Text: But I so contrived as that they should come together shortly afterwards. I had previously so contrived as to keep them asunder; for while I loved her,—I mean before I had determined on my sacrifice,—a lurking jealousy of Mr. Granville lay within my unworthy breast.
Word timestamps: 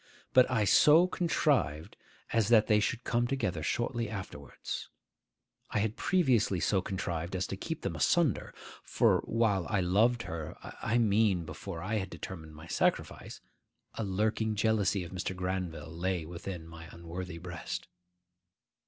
But 0.33 0.49
I 0.49 0.63
so 0.63 1.05
contrived 1.05 1.95
as 2.33 2.47
that 2.47 2.65
they 2.65 2.79
should 2.79 3.03
come 3.03 3.27
together 3.27 3.61
shortly 3.61 4.09
afterwards. 4.09 4.89
I 5.69 5.77
had 5.77 5.95
previously 5.95 6.59
so 6.59 6.81
contrived 6.81 7.35
as 7.35 7.45
to 7.45 7.55
keep 7.55 7.83
them 7.83 7.95
asunder; 7.95 8.51
for 8.83 9.19
while 9.25 9.67
I 9.69 9.79
loved 9.79 10.23
her,—I 10.23 10.97
mean 10.97 11.45
before 11.45 11.83
I 11.83 11.97
had 11.97 12.09
determined 12.09 12.53
on 12.53 12.57
my 12.57 12.65
sacrifice,—a 12.65 14.03
lurking 14.03 14.55
jealousy 14.55 15.03
of 15.03 15.11
Mr. 15.11 15.35
Granville 15.35 15.95
lay 15.95 16.25
within 16.25 16.65
my 16.67 16.85
unworthy 16.91 17.37
breast. 17.37 17.87